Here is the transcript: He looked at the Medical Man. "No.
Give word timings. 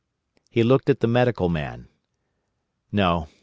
He 0.49 0.63
looked 0.63 0.89
at 0.89 1.01
the 1.01 1.07
Medical 1.07 1.47
Man. 1.47 1.87
"No. 2.91 3.27